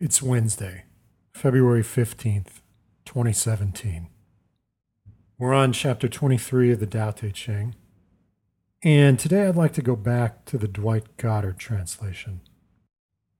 [0.00, 0.84] It's Wednesday,
[1.32, 2.60] February 15th,
[3.04, 4.06] 2017.
[5.36, 7.74] We're on chapter 23 of the Tao Te Ching.
[8.84, 12.42] And today I'd like to go back to the Dwight Goddard translation,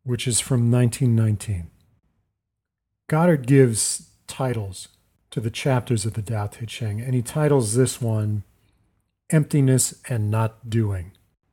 [0.02, 1.70] which is from 1919.
[3.06, 4.88] Goddard gives titles
[5.30, 8.42] to the chapters of the Tao Te Ching, and he titles this one
[9.30, 11.12] Emptiness and Not Doing.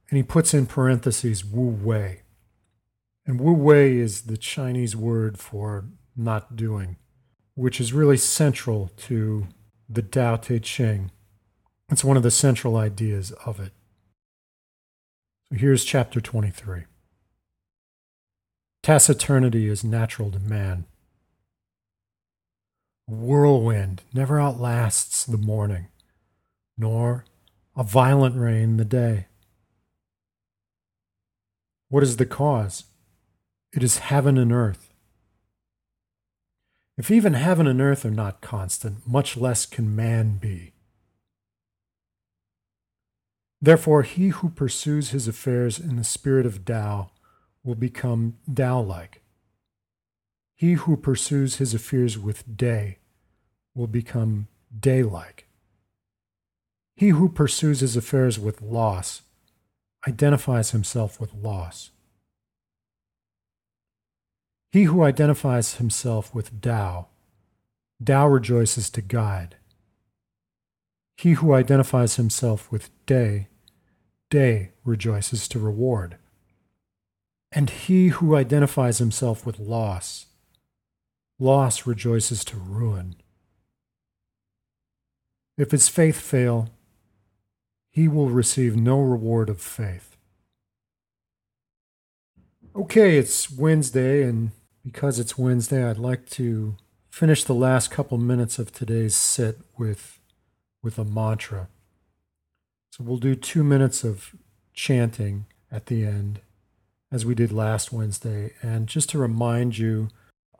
[0.09, 2.23] And he puts in parentheses Wu Wei.
[3.25, 6.97] And Wu Wei is the Chinese word for not doing,
[7.55, 9.47] which is really central to
[9.89, 11.11] the Tao Te Ching.
[11.89, 13.71] It's one of the central ideas of it.
[15.49, 16.83] So here's chapter 23.
[18.83, 20.85] Taciturnity is natural to man.
[23.07, 25.87] Whirlwind never outlasts the morning,
[26.77, 27.25] nor
[27.75, 29.27] a violent rain the day.
[31.89, 32.83] What is the cause?
[33.75, 34.93] It is heaven and earth.
[36.97, 40.71] If even heaven and earth are not constant, much less can man be.
[43.61, 47.11] Therefore, he who pursues his affairs in the spirit of Tao
[47.65, 49.23] will become Tao like.
[50.55, 52.99] He who pursues his affairs with day
[53.73, 54.47] will become
[54.79, 55.47] day like.
[56.95, 59.23] He who pursues his affairs with loss
[60.07, 61.91] identifies himself with loss.
[64.75, 67.07] He who identifies himself with Tao,
[68.05, 69.55] Tao rejoices to guide.
[71.15, 73.47] He who identifies himself with Day,
[74.29, 76.17] Day rejoices to reward.
[77.53, 80.25] And he who identifies himself with loss,
[81.39, 83.15] loss rejoices to ruin.
[85.57, 86.67] If his faith fail,
[87.91, 90.17] he will receive no reward of faith.
[92.75, 94.51] Okay, it's Wednesday, and
[94.85, 96.75] because it's Wednesday, I'd like to
[97.09, 100.19] finish the last couple minutes of today's sit with,
[100.83, 101.69] with a mantra.
[102.91, 104.35] So we'll do two minutes of
[104.73, 106.41] chanting at the end,
[107.11, 108.53] as we did last Wednesday.
[108.61, 110.09] And just to remind you,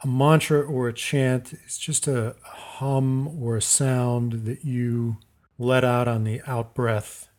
[0.03, 5.17] a mantra or a chant is just a hum or a sound that you
[5.57, 7.29] let out on the out breath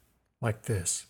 [0.40, 1.06] like this.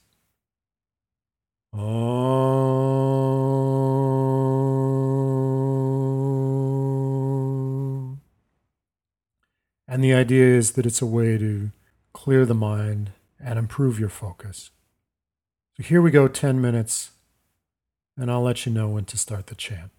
[9.96, 11.70] And the idea is that it's a way to
[12.12, 14.70] clear the mind and improve your focus.
[15.74, 17.12] So here we go 10 minutes,
[18.14, 19.90] and I'll let you know when to start the chant.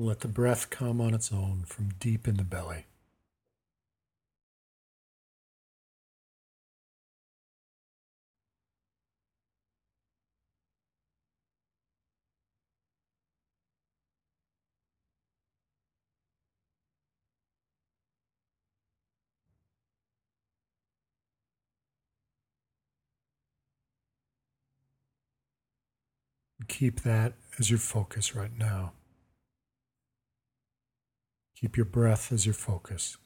[0.00, 2.86] Let the breath come on its own from deep in the belly.
[26.68, 28.92] Keep that as your focus right now.
[31.60, 33.16] Keep your breath as your focus.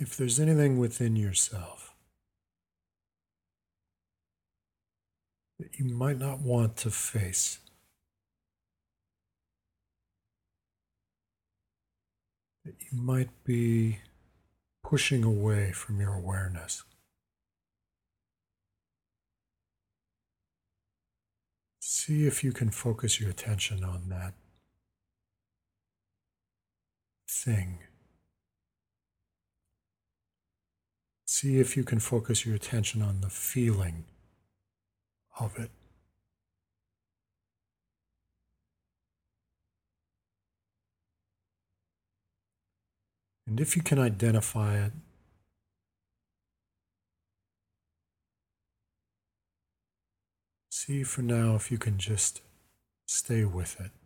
[0.00, 1.94] If there's anything within yourself
[5.58, 7.58] that you might not want to face,
[12.64, 13.98] that you might be
[14.82, 16.82] pushing away from your awareness.
[21.82, 24.32] See if you can focus your attention on that
[27.28, 27.80] thing.
[31.32, 34.04] See if you can focus your attention on the feeling
[35.38, 35.70] of it.
[43.46, 44.92] And if you can identify it,
[50.68, 52.42] see for now if you can just
[53.06, 53.99] stay with it.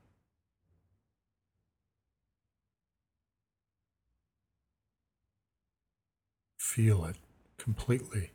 [6.75, 7.15] Feel it
[7.57, 8.33] completely.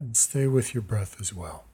[0.00, 1.65] And stay with your breath as well.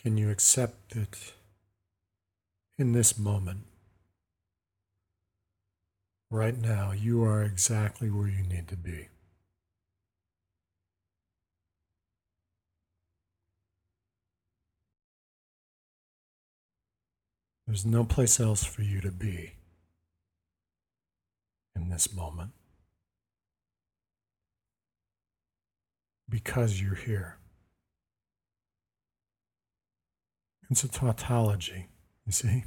[0.00, 1.32] Can you accept that
[2.78, 3.66] in this moment,
[6.30, 9.08] right now, you are exactly where you need to be?
[17.66, 19.54] There's no place else for you to be
[21.74, 22.52] in this moment
[26.30, 27.36] because you're here.
[30.70, 31.88] It's a tautology,
[32.26, 32.64] you see?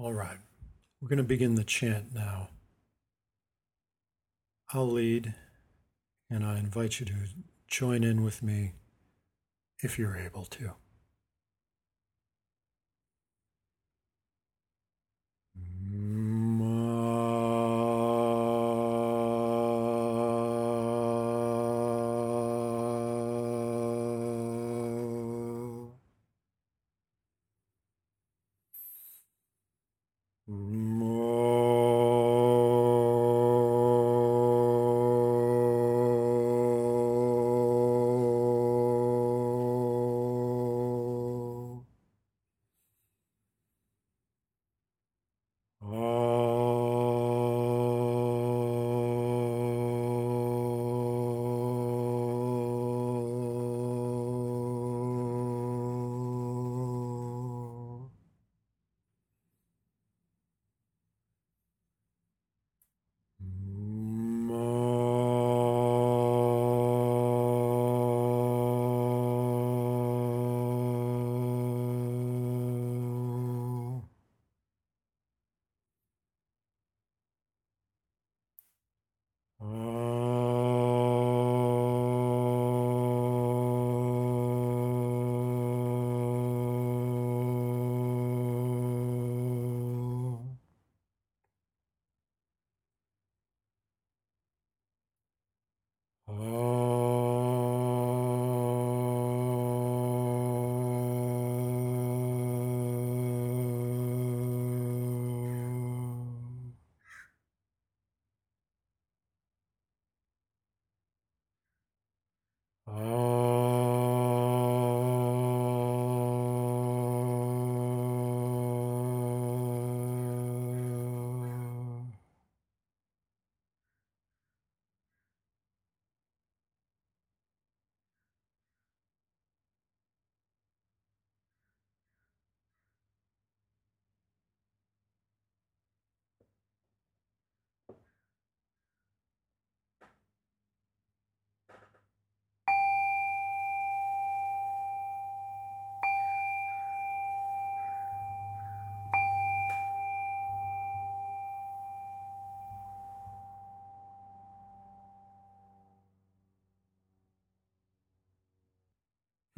[0.00, 0.38] All right.
[1.00, 2.50] We're going to begin the chant now.
[4.72, 5.34] I'll lead,
[6.30, 7.14] and I invite you to
[7.66, 8.74] join in with me
[9.80, 10.74] if you're able to.
[30.50, 30.87] Mm-hmm.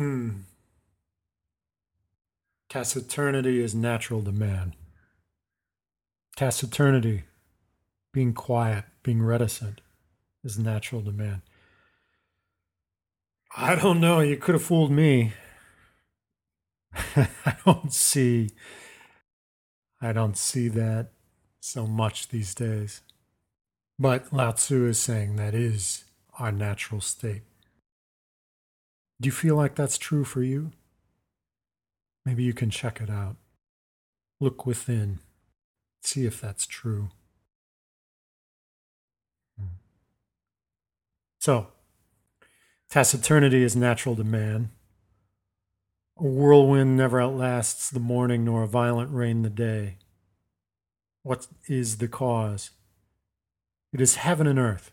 [0.00, 0.30] Hmm.
[2.70, 4.74] Taciturnity is natural to man.
[6.38, 7.24] Taciturnity,
[8.10, 9.82] being quiet, being reticent,
[10.42, 11.42] is natural to man.
[13.54, 14.20] I don't know.
[14.20, 15.34] You could have fooled me.
[16.94, 18.48] I don't see.
[20.00, 21.10] I don't see that
[21.60, 23.02] so much these days.
[23.98, 26.04] But Lao Tzu is saying that is
[26.38, 27.42] our natural state.
[29.20, 30.72] Do you feel like that's true for you?
[32.24, 33.36] Maybe you can check it out.
[34.40, 35.18] Look within,
[36.02, 37.10] see if that's true.
[39.58, 39.76] Hmm.
[41.38, 41.68] So,
[42.90, 44.70] taciturnity is natural to man.
[46.18, 49.96] A whirlwind never outlasts the morning, nor a violent rain the day.
[51.22, 52.70] What is the cause?
[53.92, 54.92] It is heaven and earth.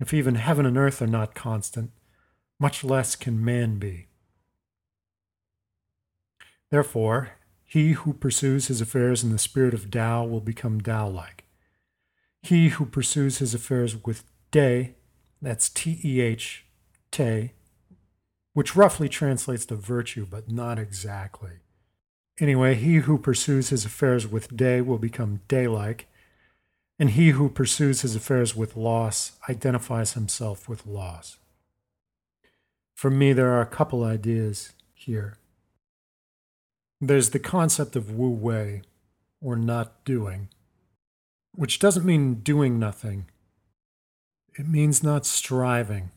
[0.00, 1.90] If even heaven and earth are not constant,
[2.62, 4.06] much less can man be.
[6.70, 7.32] Therefore,
[7.64, 11.44] he who pursues his affairs in the spirit of Tao will become Tao like.
[12.40, 14.94] He who pursues his affairs with day,
[15.40, 16.64] that's T E H,
[17.10, 17.52] Te,
[18.52, 21.58] which roughly translates to virtue, but not exactly.
[22.38, 26.06] Anyway, he who pursues his affairs with day will become day like,
[26.96, 31.38] and he who pursues his affairs with loss identifies himself with loss.
[33.02, 35.36] For me, there are a couple ideas here.
[37.00, 38.82] There's the concept of wu wei,
[39.40, 40.50] or not doing,
[41.52, 43.26] which doesn't mean doing nothing.
[44.56, 46.12] It means not striving.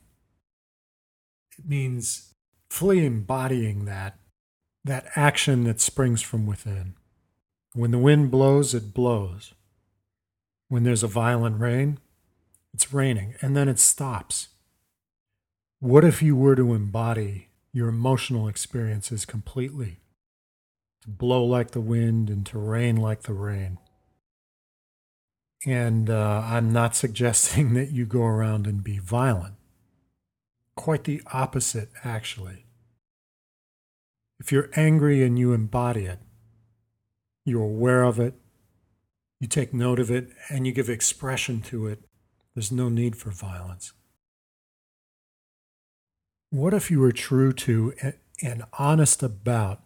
[1.57, 2.35] It means
[2.69, 4.19] fully embodying that,
[4.83, 6.93] that action that springs from within.
[7.73, 9.55] When the wind blows, it blows.
[10.67, 11.97] When there's a violent rain,
[12.75, 14.49] it's raining, and then it stops.
[15.79, 19.99] What if you were to embody your emotional experiences completely?
[21.03, 23.77] To blow like the wind and to rain like the rain.
[25.65, 29.55] And uh, I'm not suggesting that you go around and be violent.
[30.75, 32.65] Quite the opposite, actually.
[34.39, 36.19] If you're angry and you embody it,
[37.45, 38.33] you're aware of it,
[39.39, 41.99] You take note of it and you give expression to it.
[42.53, 43.93] There's no need for violence.
[46.55, 47.93] What if you were true to
[48.41, 49.81] and honest about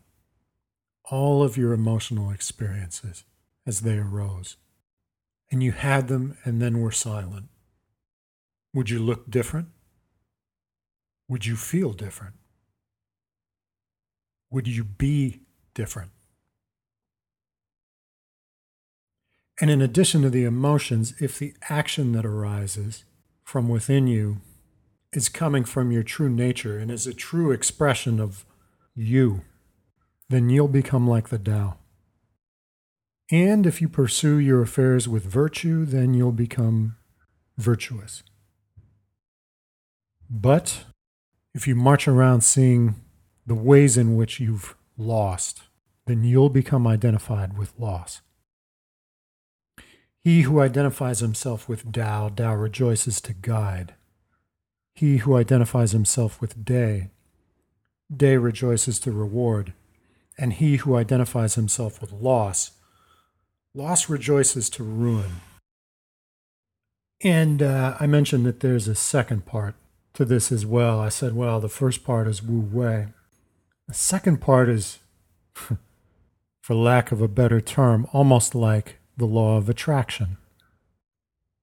[1.04, 3.24] all of your emotional experiences
[3.66, 4.56] as they arose?
[5.50, 7.48] And you had them and then were silent.
[8.76, 9.70] Would you look different?
[11.28, 12.36] Would you feel different?
[14.52, 15.40] Would you be
[15.74, 16.12] different?
[19.60, 23.06] And in addition to the emotions, if the action that arises
[23.44, 24.42] from within you
[25.14, 28.46] is coming from your true nature and is a true expression of
[28.96, 29.42] you,
[30.30, 31.78] then you'll become like the Tao.
[33.32, 36.96] And if you pursue your affairs with virtue, then you'll become
[37.58, 38.24] virtuous.
[40.30, 40.86] But
[41.54, 42.96] if you march around seeing
[43.46, 45.64] the ways in which you've lost,
[46.06, 48.22] then you'll become identified with loss.
[50.24, 53.96] He who identifies himself with Tao, Tao rejoices to guide.
[55.00, 57.08] He who identifies himself with day,
[58.14, 59.72] day rejoices to reward.
[60.38, 62.72] And he who identifies himself with loss,
[63.74, 65.40] loss rejoices to ruin.
[67.24, 69.76] And uh, I mentioned that there's a second part
[70.16, 71.00] to this as well.
[71.00, 73.08] I said, well, the first part is Wu Wei.
[73.88, 75.00] The second part is,
[76.62, 80.36] for lack of a better term, almost like the law of attraction.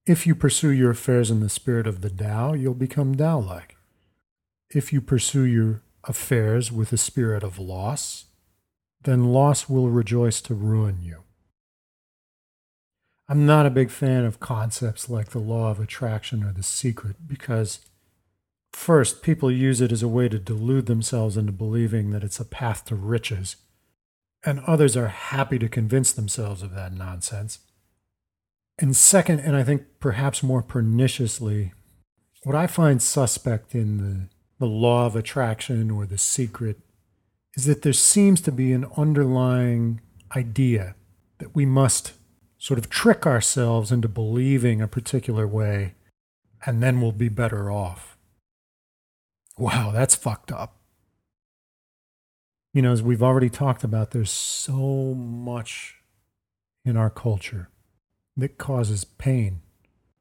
[0.07, 3.77] If you pursue your affairs in the spirit of the Tao, you'll become Tao like.
[4.71, 8.27] If you pursue your affairs with a spirit of loss,
[9.03, 11.25] then loss will rejoice to ruin you.
[13.29, 17.27] I'm not a big fan of concepts like the law of attraction or the secret
[17.27, 17.81] because,
[18.73, 22.45] first, people use it as a way to delude themselves into believing that it's a
[22.45, 23.57] path to riches,
[24.45, 27.59] and others are happy to convince themselves of that nonsense.
[28.79, 31.73] And second, and I think perhaps more perniciously,
[32.43, 36.79] what I find suspect in the, the law of attraction or the secret
[37.57, 40.01] is that there seems to be an underlying
[40.37, 40.95] idea
[41.39, 42.13] that we must
[42.59, 45.95] sort of trick ourselves into believing a particular way
[46.65, 48.19] and then we'll be better off.
[49.57, 50.77] Wow, that's fucked up.
[52.75, 55.97] You know, as we've already talked about, there's so much
[56.85, 57.71] in our culture
[58.37, 59.61] that causes pain,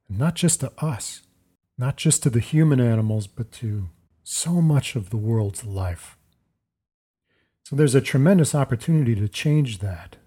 [0.07, 1.21] and not just to us,
[1.77, 3.89] not just to the human animals, but to
[4.23, 6.17] so much of the world's life.
[7.63, 10.17] So there's a tremendous opportunity to change that,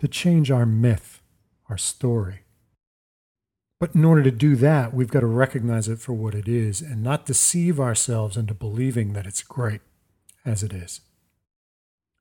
[0.00, 1.22] to change our myth,
[1.68, 2.40] our story.
[3.80, 6.80] But in order to do that, we've got to recognize it for what it is
[6.80, 9.80] and not deceive ourselves into believing that it's great
[10.44, 11.00] as it is.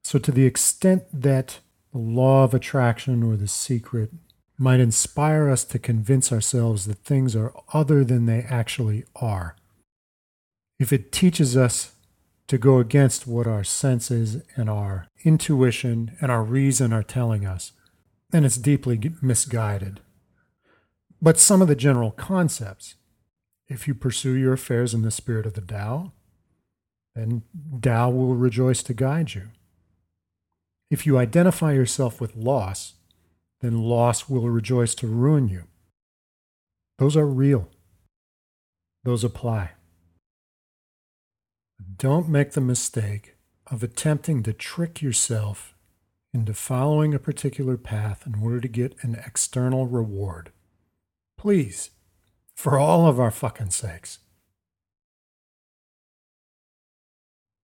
[0.04, 1.60] So, to the extent that
[1.91, 4.12] the law of attraction or the secret
[4.58, 9.56] might inspire us to convince ourselves that things are other than they actually are.
[10.80, 11.93] If it teaches us
[12.48, 17.74] to go against what our senses and our intuition and our reason are telling us,
[18.32, 20.00] then it's deeply misguided.
[21.22, 22.96] But some of the general concepts,
[23.67, 26.13] if you pursue your affairs in the spirit of the Tao,
[27.15, 27.43] then
[27.82, 29.50] Tao will rejoice to guide you.
[30.89, 32.93] If you identify yourself with loss,
[33.62, 35.63] then loss will rejoice to ruin you.
[37.00, 37.70] Those are real.
[39.04, 39.72] Those apply.
[41.98, 43.36] Don't make the mistake
[43.67, 45.76] of attempting to trick yourself
[46.34, 50.52] into following a particular path in order to get an external reward.
[51.38, 51.91] Please,
[52.56, 54.20] for all of our fucking sakes.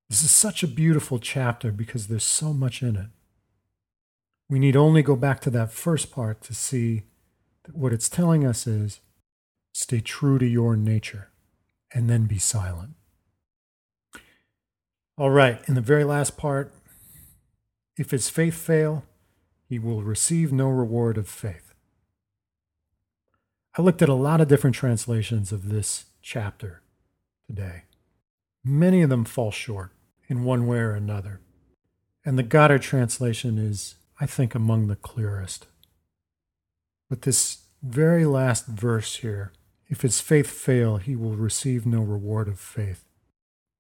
[0.09, 3.07] This is such a beautiful chapter because there's so much in it.
[4.53, 7.05] We need only go back to that first part to see
[7.63, 8.99] that what it's telling us is
[9.73, 11.31] stay true to your nature
[11.91, 12.91] and then be silent.
[15.17, 16.71] All right, in the very last part,
[17.97, 19.05] if his faith fail,
[19.67, 21.73] he will receive no reward of faith.
[23.75, 26.83] I looked at a lot of different translations of this chapter
[27.47, 27.85] today.
[28.63, 29.93] Many of them fall short
[30.27, 31.41] in one way or another.
[32.23, 35.67] And the Goddard translation is I think, among the clearest.
[37.09, 39.51] But this very last verse here,
[39.89, 43.03] if his faith fail, he will receive no reward of faith,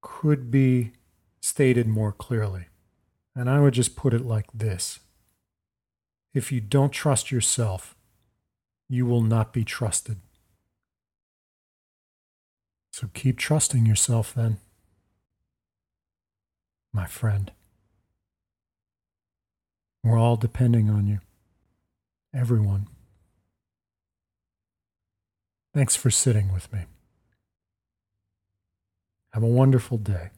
[0.01, 0.91] could be
[1.39, 2.65] stated more clearly.
[3.33, 4.99] And I would just put it like this
[6.33, 7.95] If you don't trust yourself,
[8.89, 10.17] you will not be trusted.
[12.91, 14.57] So keep trusting yourself then,
[16.91, 17.49] my friend.
[20.03, 21.19] We're all depending on you.
[22.33, 22.87] everyone.
[25.73, 26.81] Thanks for sitting with me.
[29.33, 30.29] Have a wonderful day.